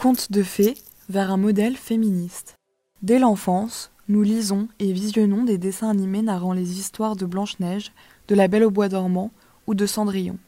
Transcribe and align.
Contes 0.00 0.32
de 0.32 0.42
fées 0.42 0.78
vers 1.10 1.30
un 1.30 1.36
modèle 1.36 1.76
féministe. 1.76 2.54
Dès 3.02 3.18
l'enfance, 3.18 3.90
nous 4.08 4.22
lisons 4.22 4.66
et 4.78 4.94
visionnons 4.94 5.44
des 5.44 5.58
dessins 5.58 5.90
animés 5.90 6.22
narrant 6.22 6.54
les 6.54 6.78
histoires 6.78 7.16
de 7.16 7.26
Blanche-Neige, 7.26 7.92
de 8.26 8.34
la 8.34 8.48
Belle 8.48 8.64
au 8.64 8.70
Bois 8.70 8.88
dormant 8.88 9.30
ou 9.66 9.74
de 9.74 9.84
Cendrillon. 9.84 10.38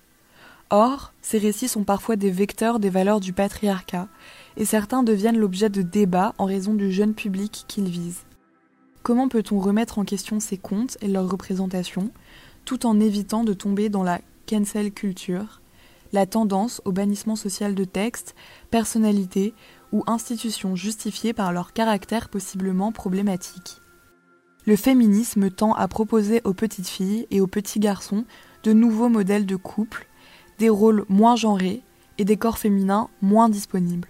Or, 0.71 1.12
ces 1.21 1.36
récits 1.36 1.68
sont 1.68 1.85
parfois 1.85 2.17
des 2.17 2.30
vecteurs 2.30 2.79
des 2.79 2.89
valeurs 2.89 3.21
du 3.21 3.35
patriarcat, 3.35 4.09
et 4.57 4.64
certains 4.64 5.03
deviennent 5.03 5.36
l'objet 5.36 5.69
de 5.69 5.82
débats 5.82 6.32
en 6.39 6.46
raison 6.46 6.73
du 6.73 6.91
jeune 6.91 7.12
public 7.12 7.66
qu'ils 7.69 7.91
visent. 7.91 8.25
Comment 9.03 9.29
peut-on 9.29 9.61
remettre 9.61 9.98
en 9.98 10.07
question 10.07 10.41
ces 10.41 10.57
contes 10.57 10.96
et 11.03 11.08
leurs 11.08 11.30
représentations, 11.30 12.11
tout 12.64 12.86
en 12.86 12.99
évitant 13.00 13.44
de 13.44 13.53
tomber 13.53 13.91
dans 13.91 14.03
la 14.03 14.22
cancel 14.49 14.93
culture, 14.93 15.61
la 16.12 16.26
tendance 16.26 16.80
au 16.84 16.93
bannissement 16.93 17.36
social 17.36 17.75
de 17.75 17.84
textes, 17.84 18.34
personnalités 18.71 19.54
ou 19.93 20.02
institutions 20.07 20.76
justifiées 20.76 21.32
par 21.32 21.52
leur 21.52 21.72
caractère 21.72 22.29
possiblement 22.29 22.93
problématique. 22.93 23.80
Le 24.64 24.76
féminisme 24.76 25.50
tend 25.50 25.72
à 25.75 25.88
proposer 25.88 26.40
aux 26.44 26.54
petites 26.54 26.88
filles 26.88 27.26
et 27.30 27.40
aux 27.40 27.46
petits 27.46 27.80
garçons 27.80 28.25
de 28.62 28.72
nouveaux 28.72 29.08
modèles 29.08 29.46
de 29.46 29.57
couple, 29.57 30.07
des 30.58 30.68
rôles 30.68 31.04
moins 31.08 31.35
genrés 31.35 31.82
et 32.19 32.24
des 32.24 32.36
corps 32.36 32.58
féminins 32.58 33.08
moins 33.20 33.48
disponibles. 33.48 34.08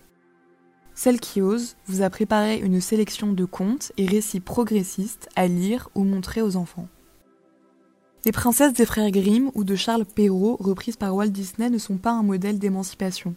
Celle 0.94 1.20
qui 1.20 1.40
ose 1.40 1.76
vous 1.86 2.02
a 2.02 2.10
préparé 2.10 2.58
une 2.58 2.80
sélection 2.80 3.32
de 3.32 3.44
contes 3.46 3.92
et 3.96 4.06
récits 4.06 4.40
progressistes 4.40 5.30
à 5.36 5.46
lire 5.46 5.88
ou 5.94 6.04
montrer 6.04 6.42
aux 6.42 6.56
enfants. 6.56 6.88
Les 8.24 8.30
princesses 8.30 8.72
des 8.72 8.86
frères 8.86 9.10
Grimm 9.10 9.50
ou 9.54 9.64
de 9.64 9.74
Charles 9.74 10.04
Perrault, 10.04 10.56
reprises 10.60 10.96
par 10.96 11.12
Walt 11.12 11.30
Disney, 11.30 11.70
ne 11.70 11.78
sont 11.78 11.96
pas 11.96 12.12
un 12.12 12.22
modèle 12.22 12.60
d'émancipation. 12.60 13.34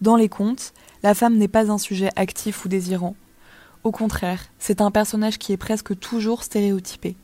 Dans 0.00 0.14
les 0.14 0.28
contes, 0.28 0.72
la 1.02 1.14
femme 1.14 1.36
n'est 1.36 1.48
pas 1.48 1.72
un 1.72 1.78
sujet 1.78 2.10
actif 2.14 2.64
ou 2.64 2.68
désirant. 2.68 3.16
Au 3.82 3.90
contraire, 3.90 4.50
c'est 4.60 4.80
un 4.80 4.92
personnage 4.92 5.38
qui 5.38 5.52
est 5.52 5.56
presque 5.56 5.98
toujours 5.98 6.44
stéréotypé. 6.44 7.16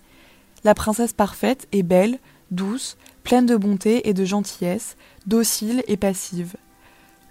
La 0.65 0.75
princesse 0.75 1.13
parfaite 1.13 1.69
est 1.71 1.85
belle, 1.85 2.19
douce, 2.51 2.97
pleine 3.23 3.47
de 3.47 3.57
bonté 3.57 4.09
et 4.09 4.15
de 4.15 4.25
gentillesse, 4.25 4.97
docile 5.29 5.85
et 5.87 5.97
passive. 5.97 6.57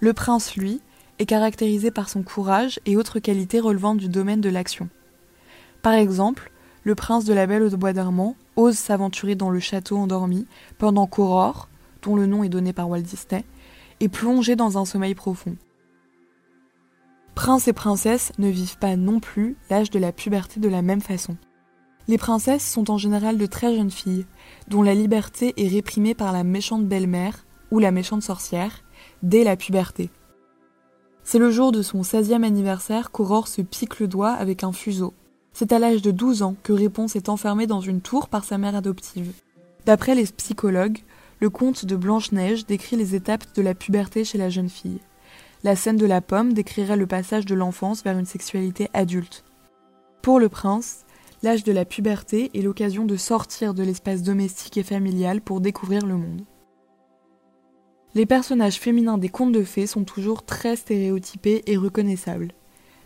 Le 0.00 0.14
prince, 0.14 0.56
lui, 0.56 0.80
est 1.18 1.26
caractérisé 1.26 1.90
par 1.90 2.08
son 2.08 2.22
courage 2.22 2.80
et 2.86 2.96
autres 2.96 3.18
qualités 3.18 3.60
relevant 3.60 3.94
du 3.94 4.08
domaine 4.08 4.40
de 4.40 4.48
l'action. 4.48 4.88
Par 5.82 5.92
exemple, 5.92 6.50
le 6.84 6.94
prince 6.94 7.24
de 7.24 7.32
la 7.32 7.46
Belle 7.46 7.62
au 7.62 7.76
Bois 7.76 7.92
d'Armand 7.92 8.36
ose 8.56 8.76
s'aventurer 8.76 9.34
dans 9.34 9.50
le 9.50 9.58
château 9.58 9.96
endormi 9.96 10.46
pendant 10.78 11.06
qu'Aurore, 11.06 11.68
dont 12.02 12.14
le 12.14 12.26
nom 12.26 12.44
est 12.44 12.50
donné 12.50 12.72
par 12.72 12.88
Walt 12.88 13.00
Disney, 13.00 13.44
est 14.00 14.08
plongée 14.08 14.54
dans 14.54 14.78
un 14.78 14.84
sommeil 14.84 15.14
profond. 15.14 15.56
Prince 17.34 17.66
et 17.66 17.72
princesse 17.72 18.32
ne 18.38 18.48
vivent 18.48 18.78
pas 18.78 18.96
non 18.96 19.18
plus 19.18 19.56
l'âge 19.70 19.90
de 19.90 19.98
la 19.98 20.12
puberté 20.12 20.60
de 20.60 20.68
la 20.68 20.82
même 20.82 21.00
façon. 21.00 21.36
Les 22.06 22.18
princesses 22.18 22.70
sont 22.70 22.90
en 22.90 22.98
général 22.98 23.38
de 23.38 23.46
très 23.46 23.74
jeunes 23.74 23.90
filles, 23.90 24.26
dont 24.68 24.82
la 24.82 24.94
liberté 24.94 25.54
est 25.56 25.68
réprimée 25.68 26.14
par 26.14 26.32
la 26.32 26.44
méchante 26.44 26.86
belle-mère 26.86 27.46
ou 27.70 27.78
la 27.78 27.90
méchante 27.90 28.22
sorcière 28.22 28.84
dès 29.22 29.42
la 29.42 29.56
puberté. 29.56 30.10
C'est 31.22 31.38
le 31.38 31.50
jour 31.50 31.72
de 31.72 31.80
son 31.80 32.02
16e 32.02 32.44
anniversaire 32.44 33.10
qu'Aurore 33.10 33.48
se 33.48 33.62
pique 33.62 33.98
le 34.00 34.06
doigt 34.06 34.32
avec 34.32 34.62
un 34.62 34.72
fuseau. 34.72 35.14
C'est 35.54 35.72
à 35.72 35.78
l'âge 35.78 36.02
de 36.02 36.10
12 36.10 36.42
ans 36.42 36.56
que 36.64 36.72
Réponse 36.72 37.14
est 37.14 37.28
enfermée 37.28 37.68
dans 37.68 37.80
une 37.80 38.00
tour 38.00 38.28
par 38.28 38.42
sa 38.42 38.58
mère 38.58 38.74
adoptive. 38.74 39.32
D'après 39.86 40.16
les 40.16 40.26
psychologues, 40.26 40.98
le 41.38 41.48
conte 41.48 41.84
de 41.84 41.94
Blanche-Neige 41.94 42.66
décrit 42.66 42.96
les 42.96 43.14
étapes 43.14 43.44
de 43.54 43.62
la 43.62 43.74
puberté 43.74 44.24
chez 44.24 44.36
la 44.36 44.50
jeune 44.50 44.68
fille. 44.68 44.98
La 45.62 45.76
scène 45.76 45.96
de 45.96 46.06
la 46.06 46.20
pomme 46.20 46.54
décrirait 46.54 46.96
le 46.96 47.06
passage 47.06 47.46
de 47.46 47.54
l'enfance 47.54 48.02
vers 48.02 48.18
une 48.18 48.26
sexualité 48.26 48.88
adulte. 48.94 49.44
Pour 50.22 50.40
le 50.40 50.48
prince, 50.48 51.04
l'âge 51.44 51.62
de 51.62 51.72
la 51.72 51.84
puberté 51.84 52.50
est 52.52 52.62
l'occasion 52.62 53.04
de 53.04 53.16
sortir 53.16 53.74
de 53.74 53.84
l'espace 53.84 54.22
domestique 54.22 54.76
et 54.76 54.82
familial 54.82 55.40
pour 55.40 55.60
découvrir 55.60 56.04
le 56.04 56.16
monde. 56.16 56.42
Les 58.16 58.26
personnages 58.26 58.80
féminins 58.80 59.18
des 59.18 59.28
contes 59.28 59.52
de 59.52 59.62
fées 59.62 59.86
sont 59.86 60.04
toujours 60.04 60.44
très 60.44 60.74
stéréotypés 60.74 61.62
et 61.66 61.76
reconnaissables. 61.76 62.52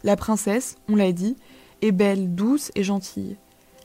La 0.03 0.17
princesse, 0.17 0.77
on 0.89 0.97
l'a 0.97 1.13
dit, 1.13 1.37
est 1.83 1.93
belle, 1.93 2.35
douce 2.35 2.71
et 2.75 2.85
gentille. 2.85 3.37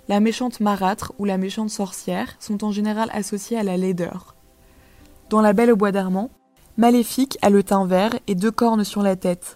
La 0.07 0.19
méchante 0.19 0.59
marâtre 0.59 1.13
ou 1.17 1.25
la 1.25 1.37
méchante 1.37 1.69
sorcière 1.69 2.35
sont 2.39 2.63
en 2.63 2.71
général 2.71 3.09
associées 3.13 3.57
à 3.57 3.63
la 3.63 3.77
laideur. 3.77 4.35
Dans 5.29 5.41
La 5.41 5.53
Belle 5.53 5.71
au 5.71 5.75
Bois 5.75 5.91
d'Armand, 5.91 6.29
Maléfique 6.75 7.37
a 7.41 7.49
le 7.49 7.63
teint 7.63 7.85
vert 7.85 8.17
et 8.27 8.35
deux 8.35 8.51
cornes 8.51 8.83
sur 8.83 9.01
la 9.01 9.15
tête. 9.15 9.55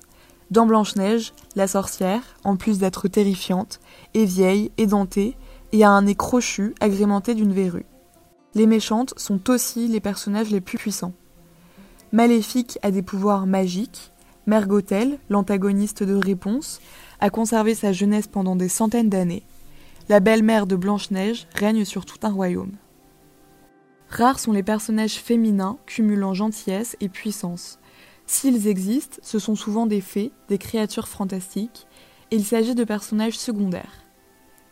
Dans 0.51 0.65
Blanche-Neige, 0.65 1.33
la 1.55 1.67
sorcière, 1.67 2.21
en 2.43 2.55
plus 2.55 2.79
d'être 2.79 3.07
terrifiante, 3.07 3.79
est 4.13 4.23
vieille, 4.23 4.71
édentée 4.77 5.35
et 5.73 5.83
a 5.83 5.89
un 5.89 6.03
nez 6.03 6.15
crochu 6.15 6.73
agrémenté 6.79 7.35
d'une 7.35 7.53
verrue. 7.53 7.85
Les 8.55 8.67
méchantes 8.67 9.13
sont 9.17 9.49
aussi 9.49 9.87
les 9.87 9.99
personnages 9.99 10.49
les 10.49 10.61
plus 10.61 10.77
puissants. 10.77 11.13
Maléfique 12.13 12.79
a 12.81 12.91
des 12.91 13.01
pouvoirs 13.01 13.45
magiques, 13.45 14.13
Mergotel, 14.45 15.19
l'antagoniste 15.29 16.03
de 16.03 16.15
Réponse, 16.15 16.79
a 17.19 17.29
conservé 17.29 17.75
sa 17.75 17.91
jeunesse 17.91 18.27
pendant 18.27 18.55
des 18.55 18.69
centaines 18.69 19.09
d'années. 19.09 19.43
La 20.09 20.19
belle-mère 20.19 20.67
de 20.67 20.75
Blanche-Neige 20.75 21.47
règne 21.53 21.83
sur 21.83 22.05
tout 22.05 22.19
un 22.23 22.31
royaume. 22.31 22.73
Rares 24.09 24.39
sont 24.39 24.53
les 24.53 24.63
personnages 24.63 25.15
féminins 25.15 25.77
cumulant 25.85 26.33
gentillesse 26.33 26.95
et 27.01 27.09
puissance. 27.09 27.79
S'ils 28.25 28.67
existent, 28.67 29.17
ce 29.21 29.39
sont 29.39 29.55
souvent 29.55 29.85
des 29.85 30.01
fées, 30.01 30.31
des 30.47 30.57
créatures 30.57 31.07
fantastiques, 31.07 31.87
et 32.31 32.35
il 32.35 32.45
s'agit 32.45 32.75
de 32.75 32.83
personnages 32.83 33.37
secondaires. 33.37 34.03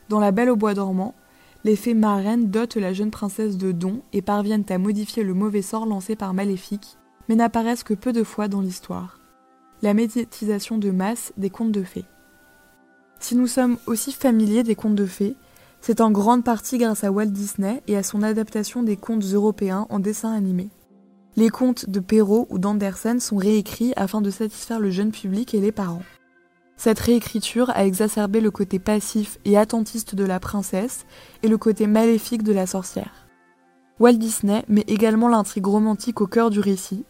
Dans 0.10 0.20
La 0.20 0.32
Belle 0.32 0.50
au 0.50 0.56
Bois 0.56 0.74
dormant, 0.74 1.16
les 1.64 1.76
fées 1.76 1.96
marraines 1.96 2.52
dotent 2.52 2.76
la 2.76 2.94
jeune 2.94 3.12
princesse 3.12 3.58
de 3.58 3.72
dons 3.72 4.02
et 4.14 4.22
parviennent 4.22 4.66
à 4.70 4.78
modifier 4.78 5.24
le 5.24 5.34
mauvais 5.34 5.64
sort 5.64 5.86
lancé 5.86 6.16
par 6.16 6.34
Maléfique, 6.34 6.98
mais 7.28 7.36
n'apparaissent 7.36 7.84
que 7.84 7.94
peu 7.94 8.14
de 8.14 8.24
fois 8.24 8.48
dans 8.48 8.62
l'histoire. 8.62 9.20
La 9.82 9.94
médiatisation 9.94 10.78
de 10.78 10.92
masse 10.92 11.34
des 11.38 11.50
contes 11.50 11.72
de 11.72 11.84
fées. 11.84 12.06
Si 13.20 13.36
nous 13.36 13.48
sommes 13.48 13.78
aussi 13.86 14.12
familiers 14.12 14.64
des 14.64 14.76
contes 14.76 14.96
de 14.96 15.06
fées, 15.06 15.36
c'est 15.82 16.02
en 16.02 16.12
grande 16.12 16.44
partie 16.44 16.78
grâce 16.78 17.04
à 17.04 17.12
Walt 17.12 17.28
Disney 17.28 17.84
et 17.88 17.96
à 17.96 18.04
son 18.04 18.24
adaptation 18.24 18.84
des 18.84 18.98
contes 18.98 19.24
européens 19.24 19.86
en 19.90 20.00
dessin 20.00 20.34
animé. 20.34 20.70
Les 21.36 21.50
contes 21.50 21.90
de 21.90 22.00
Perrault 22.00 22.48
ou 22.50 22.60
d'Andersen 22.60 23.20
sont 23.20 23.38
réécrits 23.38 23.94
afin 23.96 24.22
de 24.22 24.30
satisfaire 24.30 24.80
le 24.80 24.90
jeune 24.90 25.12
public 25.12 25.54
et 25.54 25.60
les 25.60 25.72
parents. 25.72 26.04
Cette 26.78 27.00
réécriture 27.00 27.70
a 27.72 27.86
exacerbé 27.86 28.42
le 28.42 28.52
côté 28.52 28.80
passif 28.80 29.38
et 29.46 29.58
attentiste 29.58 30.16
de 30.16 30.24
la 30.24 30.40
princesse 30.40 31.06
et 31.44 31.48
le 31.48 31.58
côté 31.58 31.88
maléfique 31.88 32.44
de 32.44 32.54
la 32.54 32.68
sorcière. 32.68 33.28
Walt 34.00 34.14
Disney 34.14 34.64
met 34.68 34.84
également 34.88 35.30
l'intrigue 35.30 35.68
romantique 35.68 36.20
au 36.20 36.28
cœur 36.28 36.50
du 36.50 36.60
récit, 36.60 37.06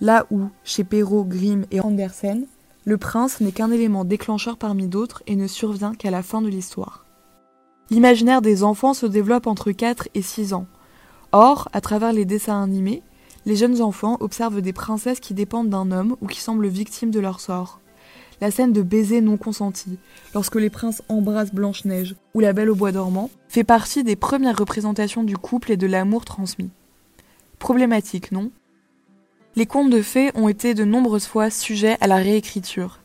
là 0.00 0.26
où, 0.30 0.48
chez 0.64 0.84
Perrault, 0.84 1.24
Grimm 1.24 1.64
et 1.70 1.80
Andersen, 1.80 2.46
le 2.86 2.96
prince 2.96 3.40
n'est 3.40 3.50
qu'un 3.50 3.72
élément 3.72 4.04
déclencheur 4.04 4.56
parmi 4.56 4.86
d'autres 4.86 5.24
et 5.26 5.34
ne 5.34 5.48
survient 5.48 5.92
qu'à 5.92 6.12
la 6.12 6.22
fin 6.22 6.40
de 6.40 6.48
l'histoire. 6.48 7.04
L'imaginaire 7.90 8.42
des 8.42 8.62
enfants 8.62 8.94
se 8.94 9.06
développe 9.06 9.48
entre 9.48 9.72
4 9.72 10.08
et 10.14 10.22
6 10.22 10.54
ans. 10.54 10.66
Or, 11.32 11.68
à 11.72 11.80
travers 11.80 12.12
les 12.12 12.24
dessins 12.24 12.62
animés, 12.62 13.02
les 13.44 13.56
jeunes 13.56 13.82
enfants 13.82 14.16
observent 14.20 14.60
des 14.60 14.72
princesses 14.72 15.18
qui 15.18 15.34
dépendent 15.34 15.68
d'un 15.68 15.90
homme 15.90 16.16
ou 16.20 16.28
qui 16.28 16.40
semblent 16.40 16.68
victimes 16.68 17.10
de 17.10 17.18
leur 17.18 17.40
sort. 17.40 17.80
La 18.40 18.52
scène 18.52 18.72
de 18.72 18.82
baiser 18.82 19.20
non 19.20 19.36
consenti, 19.36 19.98
lorsque 20.32 20.56
les 20.56 20.70
princes 20.70 21.02
embrassent 21.08 21.54
Blanche-Neige 21.54 22.14
ou 22.34 22.40
la 22.40 22.52
Belle 22.52 22.70
au 22.70 22.76
bois 22.76 22.92
dormant, 22.92 23.30
fait 23.48 23.64
partie 23.64 24.04
des 24.04 24.16
premières 24.16 24.58
représentations 24.58 25.24
du 25.24 25.36
couple 25.36 25.72
et 25.72 25.76
de 25.76 25.86
l'amour 25.88 26.24
transmis. 26.24 26.70
Problématique, 27.58 28.30
non? 28.30 28.50
Les 29.56 29.64
contes 29.64 29.90
de 29.90 30.02
fées 30.02 30.30
ont 30.34 30.48
été 30.48 30.74
de 30.74 30.84
nombreuses 30.84 31.26
fois 31.26 31.48
sujets 31.48 31.96
à 32.02 32.06
la 32.06 32.16
réécriture. 32.16 33.00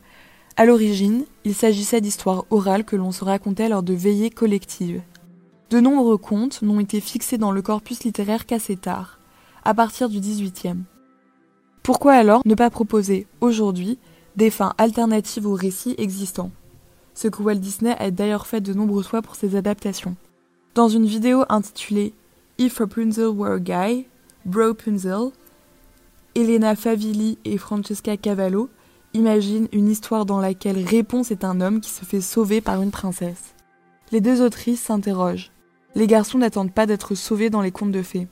À 0.58 0.66
l'origine, 0.66 1.24
il 1.44 1.54
s'agissait 1.54 2.02
d'histoires 2.02 2.44
orales 2.50 2.84
que 2.84 2.94
l'on 2.94 3.10
se 3.10 3.24
racontait 3.24 3.70
lors 3.70 3.82
de 3.82 3.94
veillées 3.94 4.28
collectives. 4.28 5.00
De 5.70 5.80
nombreux 5.80 6.18
contes 6.18 6.60
n'ont 6.60 6.78
été 6.78 7.00
fixés 7.00 7.38
dans 7.38 7.52
le 7.52 7.62
corpus 7.62 8.04
littéraire 8.04 8.44
qu'assez 8.44 8.76
tard, 8.76 9.18
à 9.64 9.72
partir 9.72 10.10
du 10.10 10.20
XVIIIe. 10.20 10.82
Pourquoi 11.82 12.12
alors 12.12 12.42
ne 12.44 12.54
pas 12.54 12.68
proposer, 12.68 13.26
aujourd'hui, 13.40 13.98
des 14.36 14.50
fins 14.50 14.74
alternatives 14.76 15.46
aux 15.46 15.54
récits 15.54 15.94
existants? 15.96 16.50
Ce 17.14 17.28
que 17.28 17.42
Walt 17.42 17.56
Disney 17.56 17.96
a 17.98 18.10
d'ailleurs 18.10 18.46
fait 18.46 18.60
de 18.60 18.74
nombreuses 18.74 19.06
fois 19.06 19.22
pour 19.22 19.36
ses 19.36 19.56
adaptations. 19.56 20.16
Dans 20.74 20.88
une 20.88 21.06
vidéo 21.06 21.44
intitulée 21.48 22.12
If 22.58 22.78
Rapunzel 22.78 23.28
Were 23.28 23.54
a 23.54 23.58
Guy, 23.58 24.06
Bro 24.44 24.74
Punzel, 24.74 25.30
Elena 26.34 26.74
Favilli 26.74 27.38
et 27.44 27.58
Francesca 27.58 28.16
Cavallo 28.16 28.70
imaginent 29.12 29.68
une 29.72 29.90
histoire 29.90 30.24
dans 30.24 30.40
laquelle 30.40 30.82
Réponse 30.82 31.30
est 31.30 31.44
un 31.44 31.60
homme 31.60 31.80
qui 31.80 31.90
se 31.90 32.06
fait 32.06 32.22
sauver 32.22 32.62
par 32.62 32.80
une 32.80 32.90
princesse. 32.90 33.54
Les 34.12 34.22
deux 34.22 34.40
autrices 34.40 34.80
s'interrogent. 34.80 35.52
Les 35.94 36.06
garçons 36.06 36.38
n'attendent 36.38 36.72
pas 36.72 36.86
d'être 36.86 37.14
sauvés 37.14 37.50
dans 37.50 37.60
les 37.60 37.70
contes 37.70 37.92
de 37.92 38.02
fées. 38.02 38.28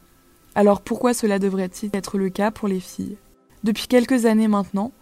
Alors 0.54 0.80
pourquoi 0.80 1.12
cela 1.12 1.38
devrait-il 1.38 1.90
être 1.92 2.16
le 2.16 2.30
cas 2.30 2.50
pour 2.50 2.68
les 2.68 2.80
filles? 2.80 3.18
Depuis 3.64 3.86
quelques 3.86 4.24
années 4.24 4.48
maintenant, 4.48 4.92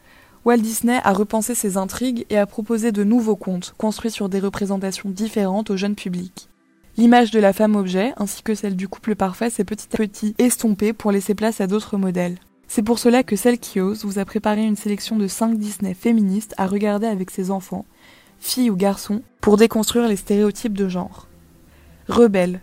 Walt 0.44 0.58
Disney 0.58 1.00
a 1.04 1.12
repensé 1.12 1.54
ses 1.54 1.76
intrigues 1.76 2.26
et 2.30 2.38
a 2.38 2.46
proposé 2.46 2.90
de 2.90 3.04
nouveaux 3.04 3.36
contes, 3.36 3.74
construits 3.78 4.10
sur 4.10 4.28
des 4.28 4.40
représentations 4.40 5.10
différentes 5.10 5.70
au 5.70 5.76
jeune 5.76 5.94
public. 5.94 6.48
L'image 6.96 7.30
de 7.30 7.38
la 7.38 7.52
femme 7.52 7.76
objet, 7.76 8.12
ainsi 8.16 8.42
que 8.42 8.56
celle 8.56 8.74
du 8.74 8.88
couple 8.88 9.14
parfait, 9.14 9.50
s'est 9.50 9.64
petit 9.64 9.86
à 9.92 9.96
petit 9.98 10.34
estompée 10.38 10.92
pour 10.92 11.12
laisser 11.12 11.36
place 11.36 11.60
à 11.60 11.68
d'autres 11.68 11.96
modèles. 11.96 12.38
C'est 12.68 12.82
pour 12.82 12.98
cela 12.98 13.22
que 13.22 13.34
Celle 13.34 13.58
qui 13.58 13.80
ose 13.80 14.04
vous 14.04 14.18
a 14.18 14.24
préparé 14.26 14.62
une 14.62 14.76
sélection 14.76 15.16
de 15.16 15.26
5 15.26 15.58
Disney 15.58 15.94
féministes 15.94 16.54
à 16.58 16.66
regarder 16.66 17.06
avec 17.06 17.30
ses 17.30 17.50
enfants, 17.50 17.86
filles 18.38 18.70
ou 18.70 18.76
garçons, 18.76 19.22
pour 19.40 19.56
déconstruire 19.56 20.06
les 20.06 20.16
stéréotypes 20.16 20.76
de 20.76 20.88
genre. 20.88 21.26
Rebelle. 22.08 22.60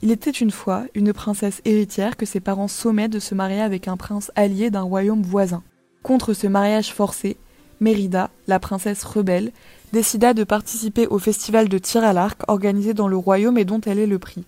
Il 0.00 0.12
était 0.12 0.30
une 0.30 0.52
fois 0.52 0.84
une 0.94 1.12
princesse 1.12 1.60
héritière 1.64 2.16
que 2.16 2.24
ses 2.24 2.38
parents 2.38 2.68
sommaient 2.68 3.08
de 3.08 3.18
se 3.18 3.34
marier 3.34 3.60
avec 3.60 3.88
un 3.88 3.96
prince 3.96 4.30
allié 4.36 4.70
d'un 4.70 4.82
royaume 4.82 5.22
voisin. 5.22 5.64
Contre 6.04 6.34
ce 6.34 6.46
mariage 6.46 6.94
forcé, 6.94 7.36
Mérida, 7.80 8.30
la 8.46 8.60
princesse 8.60 9.02
rebelle, 9.02 9.52
décida 9.92 10.34
de 10.34 10.44
participer 10.44 11.08
au 11.08 11.18
festival 11.18 11.68
de 11.68 11.78
tir 11.78 12.04
à 12.04 12.12
l'arc 12.12 12.42
organisé 12.48 12.94
dans 12.94 13.08
le 13.08 13.16
royaume 13.16 13.58
et 13.58 13.64
dont 13.64 13.80
elle 13.80 13.98
est 13.98 14.06
le 14.06 14.20
prix. 14.20 14.44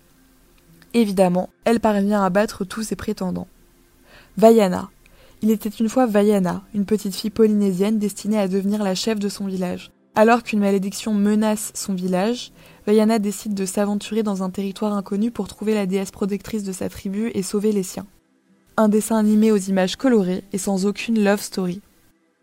Évidemment, 0.93 1.49
elle 1.65 1.81
parvient 1.81 2.23
à 2.23 2.29
battre 2.29 2.63
tous 2.63 2.83
ses 2.83 2.95
prétendants. 2.95 3.47
Vaiana. 4.37 4.89
Il 5.41 5.51
était 5.51 5.69
une 5.69 5.89
fois 5.89 6.05
Vaiana, 6.05 6.63
une 6.73 6.85
petite 6.85 7.15
fille 7.15 7.29
polynésienne 7.29 7.99
destinée 7.99 8.39
à 8.39 8.47
devenir 8.47 8.83
la 8.83 8.95
chef 8.95 9.19
de 9.19 9.29
son 9.29 9.45
village. 9.45 9.91
Alors 10.15 10.43
qu'une 10.43 10.59
malédiction 10.59 11.13
menace 11.13 11.71
son 11.73 11.93
village, 11.93 12.51
Vaiana 12.85 13.19
décide 13.19 13.53
de 13.53 13.65
s'aventurer 13.65 14.23
dans 14.23 14.43
un 14.43 14.49
territoire 14.49 14.93
inconnu 14.93 15.31
pour 15.31 15.47
trouver 15.47 15.73
la 15.73 15.85
déesse 15.85 16.11
protectrice 16.11 16.63
de 16.63 16.71
sa 16.71 16.89
tribu 16.89 17.31
et 17.33 17.43
sauver 17.43 17.71
les 17.71 17.83
siens 17.83 18.05
un 18.77 18.89
dessin 18.89 19.17
animé 19.17 19.51
aux 19.51 19.57
images 19.57 19.95
colorées 19.95 20.43
et 20.53 20.57
sans 20.57 20.85
aucune 20.85 21.23
love 21.23 21.41
story. 21.41 21.81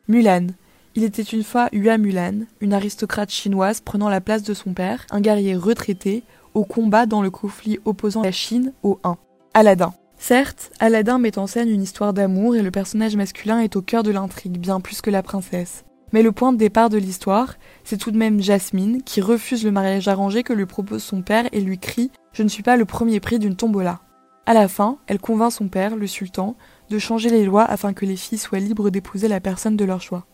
Mulan. 0.08 0.48
Il 0.94 1.04
était 1.04 1.22
une 1.22 1.44
fois 1.44 1.68
Hua 1.72 1.98
Mulan, 1.98 2.46
une 2.60 2.72
aristocrate 2.72 3.30
chinoise 3.30 3.80
prenant 3.80 4.08
la 4.08 4.20
place 4.20 4.42
de 4.42 4.54
son 4.54 4.72
père, 4.72 5.06
un 5.10 5.20
guerrier 5.20 5.54
retraité, 5.54 6.22
au 6.54 6.64
combat 6.64 7.06
dans 7.06 7.22
le 7.22 7.30
conflit 7.30 7.78
opposant 7.84 8.22
la 8.22 8.32
Chine 8.32 8.72
au 8.82 8.98
Han. 9.04 9.16
Aladdin. 9.54 9.94
Certes, 10.18 10.72
Aladdin 10.80 11.18
met 11.18 11.38
en 11.38 11.46
scène 11.46 11.70
une 11.70 11.82
histoire 11.82 12.12
d'amour 12.12 12.56
et 12.56 12.62
le 12.62 12.70
personnage 12.70 13.16
masculin 13.16 13.60
est 13.60 13.76
au 13.76 13.82
cœur 13.82 14.02
de 14.02 14.10
l'intrigue, 14.10 14.58
bien 14.58 14.80
plus 14.80 15.00
que 15.00 15.10
la 15.10 15.22
princesse. 15.22 15.84
Mais 16.12 16.22
le 16.22 16.32
point 16.32 16.52
de 16.52 16.58
départ 16.58 16.90
de 16.90 16.98
l'histoire, 16.98 17.54
c'est 17.84 17.98
tout 17.98 18.10
de 18.10 18.18
même 18.18 18.42
Jasmine 18.42 19.02
qui 19.02 19.20
refuse 19.20 19.64
le 19.64 19.70
mariage 19.70 20.08
arrangé 20.08 20.42
que 20.42 20.52
lui 20.52 20.66
propose 20.66 21.02
son 21.02 21.22
père 21.22 21.48
et 21.52 21.60
lui 21.60 21.78
crie 21.78 22.10
Je 22.32 22.42
ne 22.42 22.48
suis 22.48 22.62
pas 22.62 22.76
le 22.76 22.84
premier 22.84 23.20
prix 23.20 23.38
d'une 23.38 23.56
tombola. 23.56 24.00
À 24.44 24.54
la 24.54 24.68
fin, 24.68 24.98
elle 25.06 25.20
convainc 25.20 25.52
son 25.52 25.68
père, 25.68 25.96
le 25.96 26.06
sultan, 26.06 26.56
de 26.88 26.98
changer 26.98 27.28
les 27.28 27.44
lois 27.44 27.64
afin 27.64 27.92
que 27.92 28.06
les 28.06 28.16
filles 28.16 28.38
soient 28.38 28.58
libres 28.58 28.90
d'épouser 28.90 29.28
la 29.28 29.40
personne 29.40 29.76
de 29.76 29.84
leur 29.84 30.00
choix. 30.00 30.26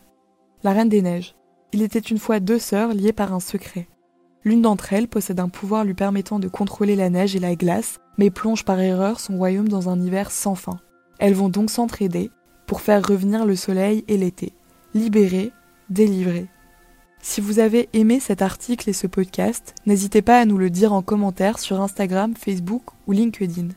La 0.63 0.73
Reine 0.73 0.89
des 0.89 1.03
Neiges. 1.03 1.35
Il 1.73 1.83
était 1.83 1.99
une 1.99 2.19
fois 2.19 2.39
deux 2.39 2.61
sœurs 2.61 2.95
liées 2.95 3.13
par 3.13 3.35
un 3.35 3.41
secret. 3.41 3.89
L'une 4.45 4.63
d'entre 4.63 4.93
elles 4.93 5.09
possède 5.09 5.41
un 5.41 5.49
pouvoir 5.49 5.85
lui 5.85 5.95
permettant 5.95 6.39
de 6.39 6.49
contrôler 6.49 6.95
la 6.95 7.11
neige 7.11 7.35
et 7.35 7.41
la 7.41 7.57
glace, 7.57 7.99
mais 8.19 8.31
plonge 8.31 8.65
par 8.65 8.81
erreur 8.81 9.21
son 9.21 9.37
royaume 9.37 9.69
dans 9.69 9.89
un 9.89 10.01
hiver 10.01 10.31
sans 10.31 10.55
fin. 10.55 10.81
Elles 11.19 11.35
vont 11.35 11.49
donc 11.49 11.71
s'entraider 11.71 12.31
pour 12.67 12.81
faire 12.81 13.07
revenir 13.07 13.45
le 13.45 13.57
soleil 13.57 14.05
et 14.09 14.17
l'été. 14.17 14.53
Libérer, 14.95 15.53
délivrer. 15.91 16.49
Si 17.21 17.41
vous 17.41 17.59
avez 17.59 17.89
aimé 17.95 18.21
cet 18.21 18.43
article 18.43 18.91
et 18.91 18.93
ce 18.93 19.07
podcast, 19.07 19.75
n'hésitez 19.87 20.23
pas 20.23 20.39
à 20.39 20.45
nous 20.45 20.59
le 20.59 20.71
dire 20.71 20.93
en 20.93 21.03
commentaire 21.03 21.59
sur 21.59 21.81
Instagram, 21.81 22.35
Facebook 22.37 22.83
ou 23.07 23.13
LinkedIn. 23.13 23.69